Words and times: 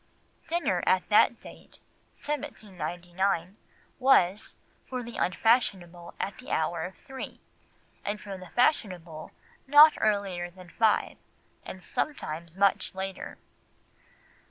Dinner 0.47 0.81
at 0.87 1.07
that 1.09 1.39
date 1.39 1.77
(1799) 2.15 3.55
was, 3.99 4.55
for 4.87 5.03
the 5.03 5.17
unfashionable, 5.17 6.15
at 6.19 6.39
the 6.39 6.49
hour 6.49 6.85
of 6.85 6.97
three, 6.97 7.39
and 8.03 8.19
for 8.19 8.35
the 8.35 8.49
fashionable 8.49 9.31
not 9.67 9.93
earlier 9.99 10.49
than 10.49 10.69
five, 10.69 11.17
and 11.63 11.83
sometimes 11.83 12.55
much 12.55 12.95
later. 12.95 13.37